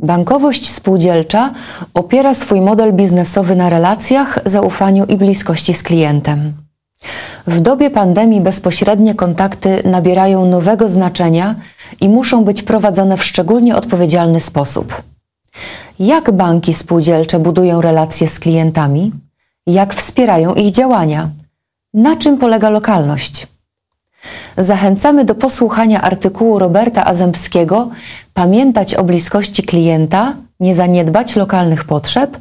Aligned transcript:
Bankowość 0.00 0.70
spółdzielcza 0.70 1.52
opiera 1.94 2.34
swój 2.34 2.60
model 2.60 2.92
biznesowy 2.92 3.56
na 3.56 3.70
relacjach, 3.70 4.38
zaufaniu 4.44 5.04
i 5.04 5.16
bliskości 5.16 5.74
z 5.74 5.82
klientem. 5.82 6.52
W 7.46 7.60
dobie 7.60 7.90
pandemii 7.90 8.40
bezpośrednie 8.40 9.14
kontakty 9.14 9.82
nabierają 9.84 10.44
nowego 10.44 10.88
znaczenia 10.88 11.54
i 12.00 12.08
muszą 12.08 12.44
być 12.44 12.62
prowadzone 12.62 13.16
w 13.16 13.24
szczególnie 13.24 13.76
odpowiedzialny 13.76 14.40
sposób. 14.40 15.02
Jak 15.98 16.30
banki 16.30 16.74
spółdzielcze 16.74 17.38
budują 17.38 17.80
relacje 17.80 18.28
z 18.28 18.40
klientami? 18.40 19.12
Jak 19.66 19.94
wspierają 19.94 20.54
ich 20.54 20.70
działania? 20.70 21.30
Na 21.94 22.16
czym 22.16 22.38
polega 22.38 22.70
lokalność? 22.70 23.46
Zachęcamy 24.56 25.24
do 25.24 25.34
posłuchania 25.34 26.02
artykułu 26.02 26.58
Roberta 26.58 27.04
Azębskiego 27.04 27.90
Pamiętać 28.36 28.94
o 28.94 29.04
bliskości 29.04 29.62
klienta, 29.62 30.34
nie 30.60 30.74
zaniedbać 30.74 31.36
lokalnych 31.36 31.84
potrzeb, 31.84 32.38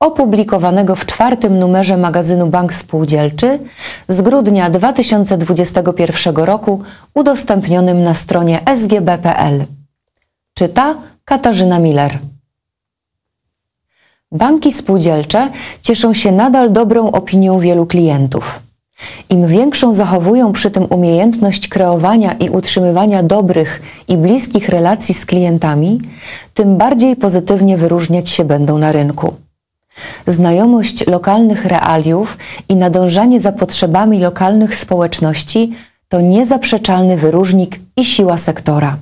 opublikowanego 0.00 0.96
w 0.96 1.06
czwartym 1.06 1.58
numerze 1.58 1.96
magazynu 1.96 2.46
Bank 2.46 2.74
Spółdzielczy 2.74 3.58
z 4.08 4.22
grudnia 4.22 4.70
2021 4.70 6.36
roku, 6.36 6.82
udostępnionym 7.14 8.02
na 8.02 8.14
stronie 8.14 8.60
sgb.pl. 8.76 9.64
Czyta 10.54 10.94
Katarzyna 11.24 11.78
Miller. 11.78 12.18
Banki 14.32 14.72
spółdzielcze 14.72 15.50
cieszą 15.82 16.14
się 16.14 16.32
nadal 16.32 16.72
dobrą 16.72 17.10
opinią 17.10 17.58
wielu 17.58 17.86
klientów. 17.86 18.60
Im 19.30 19.46
większą 19.46 19.92
zachowują 19.92 20.52
przy 20.52 20.70
tym 20.70 20.86
umiejętność 20.90 21.68
kreowania 21.68 22.32
i 22.32 22.50
utrzymywania 22.50 23.22
dobrych 23.22 23.82
i 24.08 24.16
bliskich 24.16 24.68
relacji 24.68 25.14
z 25.14 25.26
klientami, 25.26 26.00
tym 26.54 26.76
bardziej 26.76 27.16
pozytywnie 27.16 27.76
wyróżniać 27.76 28.28
się 28.28 28.44
będą 28.44 28.78
na 28.78 28.92
rynku. 28.92 29.34
Znajomość 30.26 31.06
lokalnych 31.06 31.64
realiów 31.64 32.38
i 32.68 32.76
nadążanie 32.76 33.40
za 33.40 33.52
potrzebami 33.52 34.20
lokalnych 34.20 34.76
społeczności 34.76 35.72
to 36.08 36.20
niezaprzeczalny 36.20 37.16
wyróżnik 37.16 37.80
i 37.96 38.04
siła 38.04 38.38
sektora. 38.38 38.96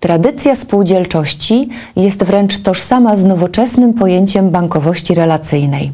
Tradycja 0.00 0.56
spółdzielczości 0.56 1.68
jest 1.96 2.24
wręcz 2.24 2.62
tożsama 2.62 3.16
z 3.16 3.24
nowoczesnym 3.24 3.94
pojęciem 3.94 4.50
bankowości 4.50 5.14
relacyjnej. 5.14 5.92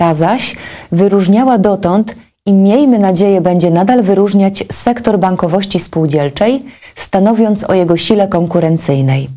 Ta 0.00 0.14
zaś 0.14 0.56
wyróżniała 0.92 1.58
dotąd 1.58 2.14
i 2.46 2.52
miejmy 2.52 2.98
nadzieję 2.98 3.40
będzie 3.40 3.70
nadal 3.70 4.02
wyróżniać 4.02 4.64
sektor 4.72 5.18
bankowości 5.18 5.80
spółdzielczej, 5.80 6.64
stanowiąc 6.96 7.64
o 7.64 7.74
jego 7.74 7.96
sile 7.96 8.28
konkurencyjnej. 8.28 9.28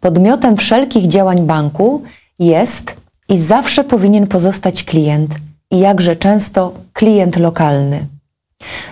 Podmiotem 0.00 0.56
wszelkich 0.56 1.08
działań 1.08 1.46
banku 1.46 2.02
jest 2.38 2.96
i 3.28 3.38
zawsze 3.38 3.84
powinien 3.84 4.26
pozostać 4.26 4.84
klient 4.84 5.34
i 5.70 5.78
jakże 5.78 6.16
często 6.16 6.72
klient 6.92 7.36
lokalny. 7.36 8.06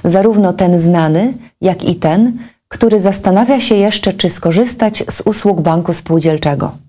Zarówno 0.05 0.53
ten 0.53 0.79
znany, 0.79 1.35
jak 1.61 1.85
i 1.85 1.95
ten, 1.95 2.39
który 2.69 3.01
zastanawia 3.01 3.61
się 3.61 3.75
jeszcze, 3.75 4.13
czy 4.13 4.31
skorzystać 4.31 5.05
z 5.11 5.21
usług 5.21 5.61
banku 5.61 5.95
spółdzielczego. 5.95 6.88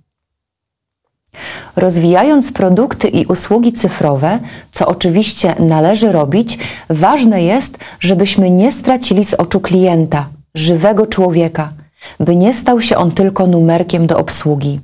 Rozwijając 1.75 2.51
produkty 2.51 3.07
i 3.07 3.25
usługi 3.25 3.73
cyfrowe, 3.73 4.39
co 4.71 4.87
oczywiście 4.87 5.55
należy 5.59 6.11
robić, 6.11 6.59
ważne 6.89 7.43
jest, 7.43 7.77
żebyśmy 7.99 8.49
nie 8.49 8.71
stracili 8.71 9.25
z 9.25 9.33
oczu 9.33 9.59
klienta, 9.59 10.29
żywego 10.55 11.07
człowieka, 11.07 11.71
by 12.19 12.35
nie 12.35 12.53
stał 12.53 12.81
się 12.81 12.97
on 12.97 13.11
tylko 13.11 13.47
numerkiem 13.47 14.07
do 14.07 14.17
obsługi. 14.17 14.79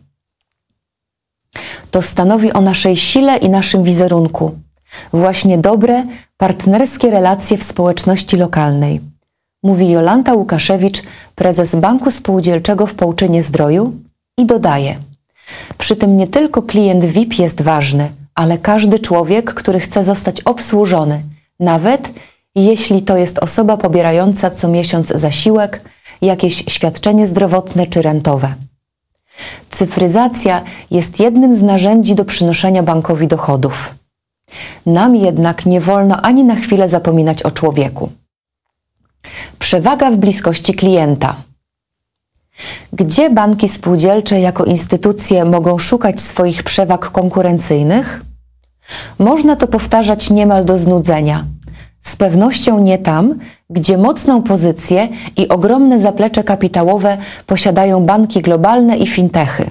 To 1.92 2.02
stanowi 2.02 2.54
o 2.54 2.62
naszej 2.62 2.98
sile 2.98 3.38
i 3.38 3.50
naszym 3.50 3.84
wizerunku. 3.84 4.52
Właśnie 5.14 5.58
dobre, 5.58 6.04
partnerskie 6.38 7.10
relacje 7.10 7.58
w 7.58 7.64
społeczności 7.64 8.38
lokalnej. 8.38 9.02
Mówi 9.64 9.90
Jolanta 9.90 10.34
Łukaszewicz, 10.34 11.04
prezes 11.36 11.76
Banku 11.76 12.12
Spółdzielczego 12.12 12.88
w 12.88 12.94
Połczynie 12.94 13.44
Zdroju 13.44 13.94
i 14.38 14.46
dodaje– 14.46 14.96
przy 15.78 15.96
tym 15.96 16.18
nie 16.18 16.28
tylko 16.28 16.62
klient 16.62 17.06
VIP 17.06 17.40
jest 17.40 17.62
ważny, 17.62 18.12
ale 18.36 18.58
każdy 18.58 19.00
człowiek, 19.00 19.54
który 19.54 19.80
chce 19.80 20.04
zostać 20.04 20.42
obsłużony, 20.42 21.22
nawet 21.60 22.12
jeśli 22.56 23.02
to 23.02 23.18
jest 23.18 23.40
osoba 23.40 23.78
pobierająca 23.78 24.52
co 24.52 24.68
miesiąc 24.68 25.08
zasiłek, 25.08 25.82
jakieś 26.22 26.64
świadczenie 26.68 27.28
zdrowotne 27.28 27.88
czy 27.88 28.02
rentowe. 28.02 28.54
Cyfryzacja 29.70 30.62
jest 30.92 31.20
jednym 31.20 31.56
z 31.56 31.62
narzędzi 31.62 32.16
do 32.16 32.26
przynoszenia 32.26 32.84
bankowi 32.84 33.28
dochodów. 33.28 33.96
Nam 34.86 35.16
jednak 35.16 35.66
nie 35.66 35.82
wolno 35.82 36.22
ani 36.22 36.44
na 36.44 36.56
chwilę 36.56 36.88
zapominać 36.88 37.44
o 37.44 37.52
człowieku. 37.52 38.10
Przewaga 39.60 40.12
w 40.12 40.18
bliskości 40.18 40.74
klienta. 40.74 41.36
Gdzie 42.94 43.30
banki 43.30 43.70
spółdzielcze 43.70 44.40
jako 44.40 44.66
instytucje 44.66 45.46
mogą 45.46 45.78
szukać 45.78 46.22
swoich 46.22 46.64
przewag 46.64 47.12
konkurencyjnych? 47.12 48.22
Można 49.20 49.56
to 49.56 49.68
powtarzać 49.68 50.30
niemal 50.30 50.66
do 50.66 50.78
znudzenia. 50.78 51.46
Z 52.00 52.16
pewnością 52.16 52.80
nie 52.80 52.98
tam, 52.98 53.36
gdzie 53.70 53.98
mocną 53.98 54.44
pozycję 54.44 55.08
i 55.38 55.48
ogromne 55.48 56.00
zaplecze 56.00 56.44
kapitałowe 56.44 57.18
posiadają 57.46 58.06
banki 58.06 58.42
globalne 58.42 58.98
i 58.98 59.08
fintechy. 59.08 59.70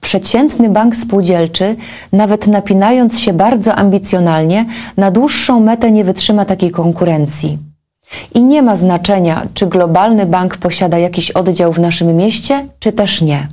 Przeciętny 0.00 0.68
bank 0.68 0.96
spółdzielczy, 0.96 1.76
nawet 2.12 2.46
napinając 2.46 3.20
się 3.20 3.32
bardzo 3.32 3.74
ambicjonalnie, 3.74 4.66
na 4.96 5.10
dłuższą 5.10 5.60
metę 5.60 5.90
nie 5.90 6.04
wytrzyma 6.04 6.44
takiej 6.44 6.70
konkurencji. 6.70 7.71
I 8.34 8.42
nie 8.42 8.62
ma 8.62 8.76
znaczenia, 8.76 9.46
czy 9.54 9.66
globalny 9.66 10.26
bank 10.26 10.56
posiada 10.56 10.98
jakiś 10.98 11.30
oddział 11.30 11.72
w 11.72 11.80
naszym 11.80 12.16
mieście, 12.16 12.66
czy 12.78 12.92
też 12.92 13.22
nie. 13.22 13.48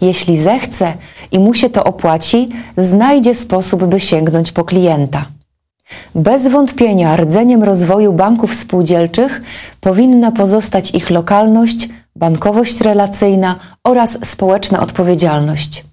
Jeśli 0.00 0.38
zechce 0.38 0.92
i 1.32 1.38
mu 1.38 1.54
się 1.54 1.70
to 1.70 1.84
opłaci, 1.84 2.48
znajdzie 2.76 3.34
sposób, 3.34 3.84
by 3.84 4.00
sięgnąć 4.00 4.52
po 4.52 4.64
klienta. 4.64 5.24
Bez 6.14 6.48
wątpienia 6.48 7.16
rdzeniem 7.16 7.62
rozwoju 7.62 8.12
banków 8.12 8.54
spółdzielczych 8.54 9.42
powinna 9.80 10.32
pozostać 10.32 10.90
ich 10.90 11.10
lokalność, 11.10 11.88
bankowość 12.16 12.80
relacyjna 12.80 13.56
oraz 13.84 14.18
społeczna 14.24 14.80
odpowiedzialność. 14.80 15.84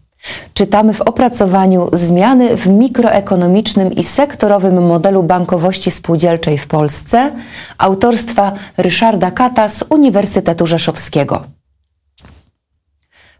Czytamy 0.53 0.93
w 0.93 1.01
opracowaniu 1.01 1.89
Zmiany 1.93 2.57
w 2.57 2.67
mikroekonomicznym 2.67 3.93
i 3.93 4.03
sektorowym 4.03 4.87
modelu 4.87 5.23
bankowości 5.23 5.91
spółdzielczej 5.91 6.57
w 6.57 6.67
Polsce 6.67 7.31
autorstwa 7.77 8.51
Ryszarda 8.77 9.31
Kata 9.31 9.69
z 9.69 9.83
Uniwersytetu 9.89 10.67
Rzeszowskiego. 10.67 11.43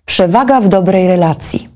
Przewaga 0.05 0.61
w 0.61 0.67
dobrej 0.67 1.07
relacji. 1.07 1.69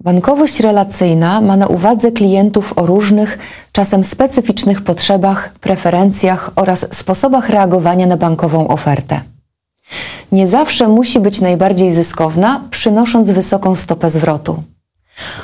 Bankowość 0.00 0.60
relacyjna 0.60 1.40
ma 1.40 1.56
na 1.56 1.66
uwadze 1.66 2.12
klientów 2.12 2.78
o 2.78 2.86
różnych, 2.86 3.38
czasem 3.72 4.04
specyficznych 4.04 4.82
potrzebach, 4.82 5.52
preferencjach 5.60 6.50
oraz 6.56 6.94
sposobach 6.94 7.48
reagowania 7.48 8.06
na 8.06 8.16
bankową 8.16 8.68
ofertę 8.68 9.20
nie 10.32 10.46
zawsze 10.46 10.88
musi 10.88 11.20
być 11.20 11.40
najbardziej 11.40 11.90
zyskowna, 11.90 12.60
przynosząc 12.70 13.30
wysoką 13.30 13.76
stopę 13.76 14.10
zwrotu. 14.10 14.62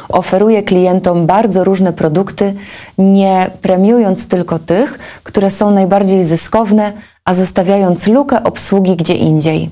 Oferuje 0.09 0.63
klientom 0.63 1.27
bardzo 1.27 1.65
różne 1.65 1.93
produkty, 1.93 2.55
nie 2.99 3.51
premiując 3.63 4.29
tylko 4.29 4.59
tych, 4.59 4.99
które 5.23 5.51
są 5.51 5.71
najbardziej 5.71 6.25
zyskowne, 6.25 6.93
a 7.25 7.35
zostawiając 7.35 8.07
lukę 8.07 8.45
obsługi 8.45 8.97
gdzie 8.97 9.15
indziej. 9.15 9.71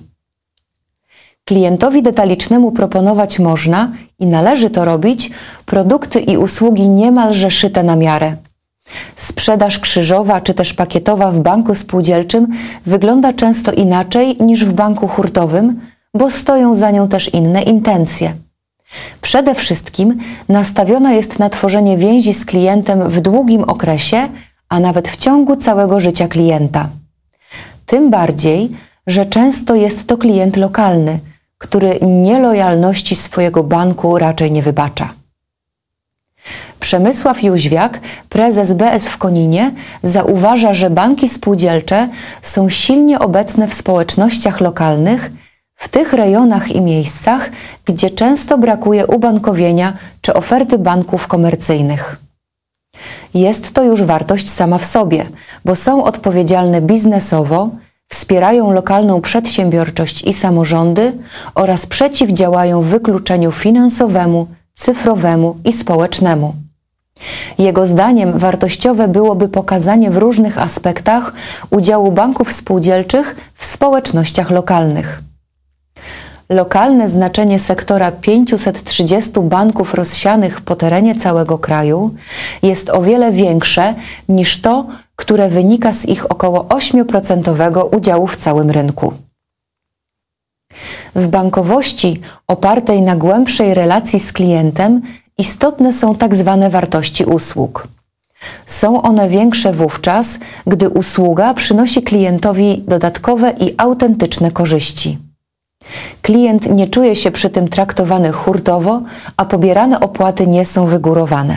Klientowi 1.44 2.02
detalicznemu 2.02 2.72
proponować 2.72 3.38
można 3.38 3.92
i 4.18 4.26
należy 4.26 4.70
to 4.70 4.84
robić 4.84 5.30
produkty 5.66 6.20
i 6.20 6.36
usługi 6.36 6.88
niemalże 6.88 7.50
szyte 7.50 7.82
na 7.82 7.96
miarę 7.96 8.36
Sprzedaż 9.16 9.78
krzyżowa 9.78 10.40
czy 10.40 10.54
też 10.54 10.74
pakietowa 10.74 11.30
w 11.30 11.40
banku 11.40 11.74
spółdzielczym 11.74 12.48
wygląda 12.86 13.32
często 13.32 13.72
inaczej 13.72 14.36
niż 14.40 14.64
w 14.64 14.72
banku 14.72 15.08
hurtowym, 15.08 15.80
bo 16.14 16.30
stoją 16.30 16.74
za 16.74 16.90
nią 16.90 17.08
też 17.08 17.34
inne 17.34 17.62
intencje. 17.62 18.34
Przede 19.20 19.54
wszystkim 19.54 20.18
nastawiona 20.48 21.12
jest 21.12 21.38
na 21.38 21.50
tworzenie 21.50 21.96
więzi 21.98 22.34
z 22.34 22.46
klientem 22.46 23.10
w 23.10 23.20
długim 23.20 23.64
okresie, 23.64 24.28
a 24.68 24.80
nawet 24.80 25.08
w 25.08 25.16
ciągu 25.16 25.56
całego 25.56 26.00
życia 26.00 26.28
klienta. 26.28 26.88
Tym 27.86 28.10
bardziej, 28.10 28.70
że 29.06 29.26
często 29.26 29.74
jest 29.74 30.06
to 30.06 30.18
klient 30.18 30.56
lokalny, 30.56 31.18
który 31.58 31.98
nielojalności 32.02 33.16
swojego 33.16 33.64
banku 33.64 34.18
raczej 34.18 34.52
nie 34.52 34.62
wybacza. 34.62 35.21
Przemysław 36.82 37.42
Jóźwiak, 37.42 38.00
prezes 38.28 38.72
BS 38.72 39.08
w 39.08 39.18
Koninie, 39.18 39.72
zauważa, 40.02 40.74
że 40.74 40.90
banki 40.90 41.28
spółdzielcze 41.28 42.08
są 42.42 42.68
silnie 42.68 43.18
obecne 43.18 43.68
w 43.68 43.74
społecznościach 43.74 44.60
lokalnych, 44.60 45.30
w 45.74 45.88
tych 45.88 46.12
rejonach 46.12 46.70
i 46.70 46.80
miejscach, 46.80 47.50
gdzie 47.84 48.10
często 48.10 48.58
brakuje 48.58 49.06
ubankowienia 49.06 49.92
czy 50.20 50.34
oferty 50.34 50.78
banków 50.78 51.26
komercyjnych. 51.26 52.16
Jest 53.34 53.74
to 53.74 53.82
już 53.82 54.02
wartość 54.02 54.50
sama 54.50 54.78
w 54.78 54.84
sobie, 54.84 55.26
bo 55.64 55.76
są 55.76 56.04
odpowiedzialne 56.04 56.80
biznesowo, 56.80 57.70
wspierają 58.08 58.72
lokalną 58.72 59.20
przedsiębiorczość 59.20 60.24
i 60.24 60.32
samorządy 60.32 61.12
oraz 61.54 61.86
przeciwdziałają 61.86 62.82
wykluczeniu 62.82 63.52
finansowemu, 63.52 64.46
cyfrowemu 64.74 65.56
i 65.64 65.72
społecznemu. 65.72 66.54
Jego 67.58 67.86
zdaniem 67.86 68.38
wartościowe 68.38 69.08
byłoby 69.08 69.48
pokazanie 69.48 70.10
w 70.10 70.16
różnych 70.16 70.58
aspektach 70.58 71.32
udziału 71.70 72.12
banków 72.12 72.52
spółdzielczych 72.52 73.36
w 73.54 73.64
społecznościach 73.64 74.50
lokalnych. 74.50 75.22
Lokalne 76.48 77.08
znaczenie 77.08 77.58
sektora 77.58 78.12
530 78.12 79.40
banków 79.40 79.94
rozsianych 79.94 80.60
po 80.60 80.76
terenie 80.76 81.14
całego 81.14 81.58
kraju 81.58 82.14
jest 82.62 82.90
o 82.90 83.02
wiele 83.02 83.32
większe 83.32 83.94
niż 84.28 84.60
to, 84.60 84.86
które 85.16 85.48
wynika 85.48 85.92
z 85.92 86.06
ich 86.06 86.30
około 86.30 86.64
8% 86.64 87.96
udziału 87.96 88.26
w 88.26 88.36
całym 88.36 88.70
rynku. 88.70 89.14
W 91.14 91.28
bankowości 91.28 92.20
opartej 92.46 93.02
na 93.02 93.16
głębszej 93.16 93.74
relacji 93.74 94.20
z 94.20 94.32
klientem 94.32 95.02
istotne 95.38 95.92
są 95.92 96.14
tak 96.14 96.34
zwane 96.34 96.70
wartości 96.70 97.24
usług. 97.24 97.88
Są 98.66 99.02
one 99.02 99.28
większe 99.28 99.72
wówczas, 99.72 100.38
gdy 100.66 100.88
usługa 100.88 101.54
przynosi 101.54 102.02
klientowi 102.02 102.84
dodatkowe 102.88 103.50
i 103.60 103.74
autentyczne 103.76 104.50
korzyści. 104.50 105.18
Klient 106.22 106.70
nie 106.70 106.88
czuje 106.88 107.16
się 107.16 107.30
przy 107.30 107.50
tym 107.50 107.68
traktowany 107.68 108.32
hurtowo, 108.32 109.02
a 109.36 109.44
pobierane 109.44 110.00
opłaty 110.00 110.46
nie 110.46 110.64
są 110.64 110.86
wygórowane. 110.86 111.56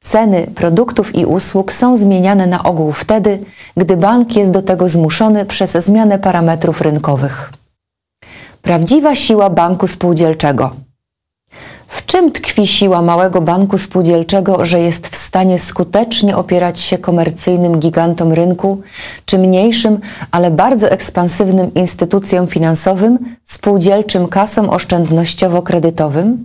Ceny 0.00 0.46
produktów 0.54 1.14
i 1.14 1.26
usług 1.26 1.72
są 1.72 1.96
zmieniane 1.96 2.46
na 2.46 2.62
ogół 2.62 2.92
wtedy, 2.92 3.38
gdy 3.76 3.96
bank 3.96 4.36
jest 4.36 4.50
do 4.50 4.62
tego 4.62 4.88
zmuszony 4.88 5.44
przez 5.44 5.72
zmianę 5.72 6.18
parametrów 6.18 6.80
rynkowych. 6.80 7.52
Prawdziwa 8.62 9.14
siła 9.14 9.50
banku 9.50 9.86
spółdzielczego. 9.86 10.85
Czym 12.06 12.32
tkwi 12.32 12.66
siła 12.66 13.02
małego 13.02 13.40
banku 13.40 13.78
spółdzielczego, 13.78 14.64
że 14.64 14.80
jest 14.80 15.06
w 15.08 15.16
stanie 15.16 15.58
skutecznie 15.58 16.36
opierać 16.36 16.80
się 16.80 16.98
komercyjnym 16.98 17.78
gigantom 17.80 18.32
rynku, 18.32 18.80
czy 19.24 19.38
mniejszym, 19.38 19.98
ale 20.30 20.50
bardzo 20.50 20.90
ekspansywnym 20.90 21.74
instytucjom 21.74 22.46
finansowym, 22.46 23.18
spółdzielczym 23.44 24.28
kasom 24.28 24.70
oszczędnościowo-kredytowym? 24.70 26.36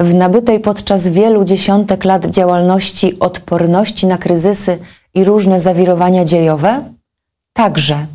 W 0.00 0.14
nabytej 0.14 0.60
podczas 0.60 1.08
wielu 1.08 1.44
dziesiątek 1.44 2.04
lat 2.04 2.26
działalności 2.26 3.20
odporności 3.20 4.06
na 4.06 4.18
kryzysy 4.18 4.78
i 5.14 5.24
różne 5.24 5.60
zawirowania 5.60 6.24
dziejowe? 6.24 6.84
Także. 7.52 8.06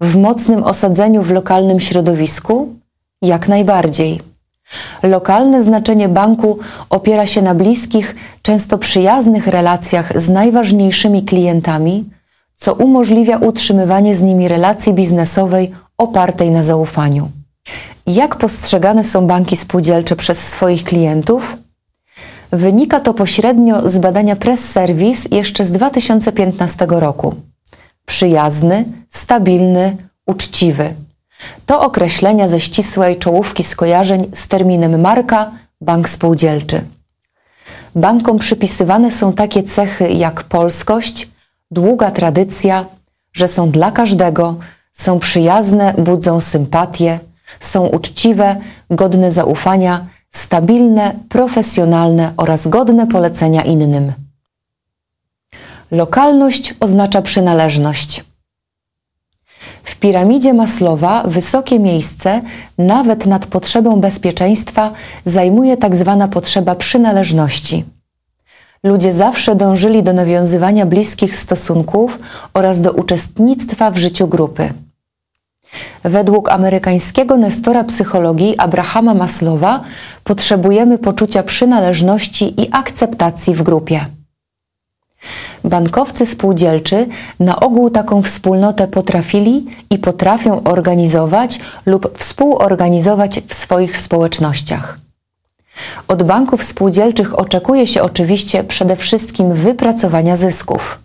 W 0.00 0.16
mocnym 0.16 0.64
osadzeniu 0.64 1.22
w 1.22 1.30
lokalnym 1.30 1.80
środowisku? 1.80 2.68
Jak 3.22 3.48
najbardziej. 3.48 4.20
Lokalne 5.02 5.62
znaczenie 5.62 6.08
banku 6.08 6.58
opiera 6.90 7.26
się 7.26 7.42
na 7.42 7.54
bliskich, 7.54 8.16
często 8.42 8.78
przyjaznych 8.78 9.46
relacjach 9.46 10.20
z 10.20 10.28
najważniejszymi 10.28 11.22
klientami, 11.22 12.04
co 12.54 12.74
umożliwia 12.74 13.38
utrzymywanie 13.38 14.16
z 14.16 14.22
nimi 14.22 14.48
relacji 14.48 14.94
biznesowej 14.94 15.72
opartej 15.98 16.50
na 16.50 16.62
zaufaniu. 16.62 17.28
Jak 18.06 18.36
postrzegane 18.36 19.04
są 19.04 19.26
banki 19.26 19.56
spółdzielcze 19.56 20.16
przez 20.16 20.48
swoich 20.48 20.84
klientów? 20.84 21.56
Wynika 22.50 23.00
to 23.00 23.14
pośrednio 23.14 23.88
z 23.88 23.98
badania 23.98 24.36
Press 24.36 24.70
Service 24.70 25.28
jeszcze 25.30 25.64
z 25.64 25.72
2015 25.72 26.86
roku. 26.88 27.34
Przyjazny, 28.06 28.84
stabilny, 29.08 29.96
uczciwy. 30.26 30.94
To 31.66 31.80
określenia 31.80 32.48
ze 32.48 32.60
ścisłej 32.60 33.16
czołówki 33.16 33.64
skojarzeń 33.64 34.30
z 34.34 34.48
terminem 34.48 35.00
marka 35.00 35.50
bank 35.80 36.08
spółdzielczy. 36.08 36.84
Bankom 37.94 38.38
przypisywane 38.38 39.10
są 39.10 39.32
takie 39.32 39.62
cechy 39.62 40.08
jak 40.08 40.42
polskość, 40.42 41.28
długa 41.70 42.10
tradycja, 42.10 42.84
że 43.32 43.48
są 43.48 43.70
dla 43.70 43.90
każdego, 43.92 44.54
są 44.92 45.18
przyjazne, 45.18 45.94
budzą 45.98 46.40
sympatię, 46.40 47.18
są 47.60 47.86
uczciwe, 47.86 48.56
godne 48.90 49.32
zaufania, 49.32 50.06
stabilne, 50.30 51.14
profesjonalne 51.28 52.32
oraz 52.36 52.68
godne 52.68 53.06
polecenia 53.06 53.62
innym. 53.62 54.12
Lokalność 55.90 56.74
oznacza 56.80 57.22
przynależność. 57.22 58.17
Piramidzie 60.00 60.54
Maslowa 60.54 61.22
wysokie 61.22 61.78
miejsce, 61.78 62.40
nawet 62.78 63.26
nad 63.26 63.46
potrzebą 63.46 64.00
bezpieczeństwa, 64.00 64.92
zajmuje 65.24 65.76
tak 65.76 65.96
zwana 65.96 66.28
potrzeba 66.28 66.74
przynależności. 66.74 67.84
Ludzie 68.84 69.12
zawsze 69.12 69.54
dążyli 69.54 70.02
do 70.02 70.12
nawiązywania 70.12 70.86
bliskich 70.86 71.36
stosunków 71.36 72.18
oraz 72.54 72.80
do 72.80 72.92
uczestnictwa 72.92 73.90
w 73.90 73.96
życiu 73.96 74.28
grupy. 74.28 74.72
Według 76.02 76.48
amerykańskiego 76.48 77.36
nestora 77.36 77.84
psychologii 77.84 78.58
Abrahama 78.58 79.14
Maslowa 79.14 79.80
potrzebujemy 80.24 80.98
poczucia 80.98 81.42
przynależności 81.42 82.60
i 82.62 82.68
akceptacji 82.72 83.54
w 83.54 83.62
grupie. 83.62 84.17
Bankowcy 85.64 86.26
spółdzielczy 86.26 87.06
na 87.40 87.60
ogół 87.60 87.90
taką 87.90 88.22
wspólnotę 88.22 88.88
potrafili 88.88 89.66
i 89.90 89.98
potrafią 89.98 90.62
organizować 90.62 91.60
lub 91.86 92.18
współorganizować 92.18 93.40
w 93.46 93.54
swoich 93.54 94.00
społecznościach. 94.00 94.98
Od 96.08 96.22
banków 96.22 96.64
spółdzielczych 96.64 97.38
oczekuje 97.38 97.86
się 97.86 98.02
oczywiście 98.02 98.64
przede 98.64 98.96
wszystkim 98.96 99.52
wypracowania 99.52 100.36
zysków, 100.36 100.98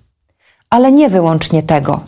ale 0.69 0.91
nie 0.91 1.09
wyłącznie 1.09 1.63
tego. 1.63 1.99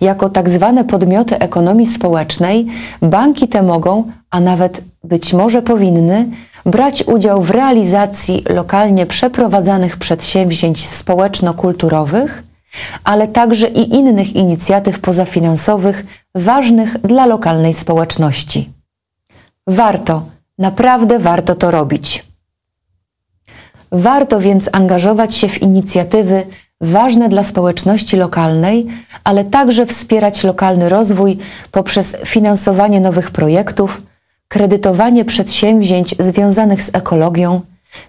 Jako 0.00 0.30
tak 0.30 0.50
zwane 0.50 0.84
podmioty 0.84 1.38
ekonomii 1.38 1.86
społecznej, 1.86 2.66
banki 3.02 3.48
te 3.48 3.62
mogą, 3.62 4.12
a 4.30 4.40
nawet 4.40 4.80
być 5.04 5.32
może 5.32 5.62
powinny, 5.62 6.26
brać 6.66 7.04
udział 7.06 7.42
w 7.42 7.50
realizacji 7.50 8.44
lokalnie 8.48 9.06
przeprowadzanych 9.06 9.96
przedsięwzięć 9.96 10.86
społeczno-kulturowych, 10.88 12.42
ale 13.04 13.28
także 13.28 13.68
i 13.68 13.94
innych 13.94 14.36
inicjatyw 14.36 15.00
pozafinansowych 15.00 16.04
ważnych 16.34 16.98
dla 16.98 17.26
lokalnej 17.26 17.74
społeczności. 17.74 18.70
Warto, 19.66 20.22
naprawdę 20.58 21.18
warto 21.18 21.54
to 21.54 21.70
robić. 21.70 22.24
Warto 23.92 24.40
więc 24.40 24.68
angażować 24.72 25.34
się 25.34 25.48
w 25.48 25.62
inicjatywy 25.62 26.46
ważne 26.80 27.28
dla 27.28 27.44
społeczności 27.44 28.16
lokalnej, 28.16 28.86
ale 29.24 29.44
także 29.44 29.86
wspierać 29.86 30.44
lokalny 30.44 30.88
rozwój 30.88 31.38
poprzez 31.70 32.16
finansowanie 32.24 33.00
nowych 33.00 33.30
projektów, 33.30 34.02
kredytowanie 34.54 35.24
przedsięwzięć 35.24 36.14
związanych 36.18 36.82
z 36.82 36.94
ekologią, 36.94 37.60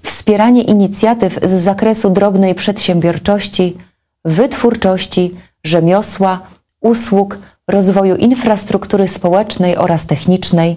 wspieranie 0.03 0.61
inicjatyw 0.63 1.39
z 1.43 1.49
zakresu 1.49 2.09
drobnej 2.09 2.55
przedsiębiorczości, 2.55 3.77
wytwórczości, 4.25 5.35
rzemiosła, 5.63 6.39
usług, 6.81 7.37
rozwoju 7.67 8.15
infrastruktury 8.15 9.07
społecznej 9.07 9.77
oraz 9.77 10.05
technicznej, 10.05 10.75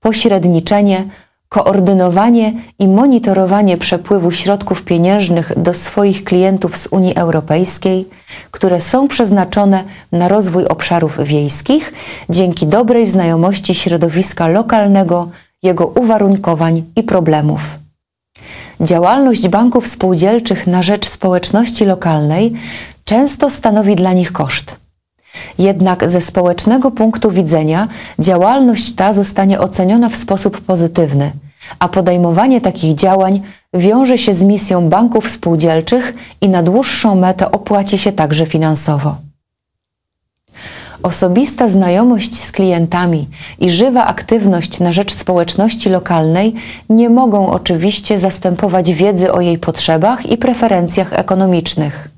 pośredniczenie, 0.00 1.04
koordynowanie 1.48 2.52
i 2.78 2.88
monitorowanie 2.88 3.76
przepływu 3.76 4.30
środków 4.30 4.82
pieniężnych 4.82 5.52
do 5.56 5.74
swoich 5.74 6.24
klientów 6.24 6.76
z 6.76 6.86
Unii 6.86 7.16
Europejskiej, 7.16 8.08
które 8.50 8.80
są 8.80 9.08
przeznaczone 9.08 9.84
na 10.12 10.28
rozwój 10.28 10.64
obszarów 10.66 11.18
wiejskich 11.24 11.92
dzięki 12.30 12.66
dobrej 12.66 13.06
znajomości 13.06 13.74
środowiska 13.74 14.48
lokalnego, 14.48 15.28
jego 15.62 15.86
uwarunkowań 15.86 16.84
i 16.96 17.02
problemów. 17.02 17.60
Działalność 18.80 19.48
banków 19.48 19.86
spółdzielczych 19.86 20.66
na 20.66 20.82
rzecz 20.82 21.08
społeczności 21.08 21.84
lokalnej 21.84 22.52
często 23.04 23.50
stanowi 23.50 23.96
dla 23.96 24.12
nich 24.12 24.32
koszt. 24.32 24.87
Jednak 25.58 26.08
ze 26.08 26.20
społecznego 26.20 26.90
punktu 26.90 27.30
widzenia 27.30 27.88
działalność 28.18 28.94
ta 28.94 29.12
zostanie 29.12 29.60
oceniona 29.60 30.08
w 30.08 30.16
sposób 30.16 30.60
pozytywny, 30.60 31.32
a 31.78 31.88
podejmowanie 31.88 32.60
takich 32.60 32.94
działań 32.94 33.42
wiąże 33.74 34.18
się 34.18 34.34
z 34.34 34.44
misją 34.44 34.88
banków 34.88 35.30
spółdzielczych 35.30 36.14
i 36.40 36.48
na 36.48 36.62
dłuższą 36.62 37.14
metę 37.14 37.52
opłaci 37.52 37.98
się 37.98 38.12
także 38.12 38.46
finansowo. 38.46 39.16
Osobista 41.02 41.68
znajomość 41.68 42.44
z 42.44 42.52
klientami 42.52 43.28
i 43.58 43.70
żywa 43.70 44.06
aktywność 44.06 44.80
na 44.80 44.92
rzecz 44.92 45.14
społeczności 45.14 45.90
lokalnej 45.90 46.54
nie 46.90 47.10
mogą 47.10 47.50
oczywiście 47.50 48.18
zastępować 48.18 48.92
wiedzy 48.92 49.32
o 49.32 49.40
jej 49.40 49.58
potrzebach 49.58 50.26
i 50.26 50.36
preferencjach 50.36 51.12
ekonomicznych. 51.12 52.17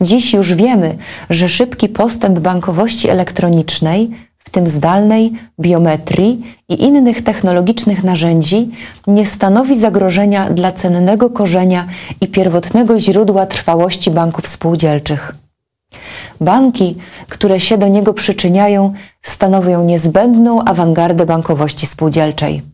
Dziś 0.00 0.32
już 0.32 0.54
wiemy, 0.54 0.96
że 1.30 1.48
szybki 1.48 1.88
postęp 1.88 2.38
bankowości 2.38 3.08
elektronicznej, 3.08 4.10
w 4.38 4.50
tym 4.50 4.68
zdalnej, 4.68 5.32
biometrii 5.60 6.56
i 6.68 6.82
innych 6.82 7.22
technologicznych 7.24 8.04
narzędzi, 8.04 8.70
nie 9.06 9.26
stanowi 9.26 9.76
zagrożenia 9.76 10.50
dla 10.50 10.72
cennego 10.72 11.30
korzenia 11.30 11.86
i 12.20 12.28
pierwotnego 12.28 13.00
źródła 13.00 13.46
trwałości 13.46 14.10
banków 14.10 14.46
spółdzielczych. 14.46 15.34
Banki, 16.40 16.96
które 17.28 17.60
się 17.60 17.78
do 17.78 17.88
niego 17.88 18.14
przyczyniają, 18.14 18.92
stanowią 19.22 19.84
niezbędną 19.84 20.64
awangardę 20.64 21.26
bankowości 21.26 21.86
spółdzielczej. 21.86 22.71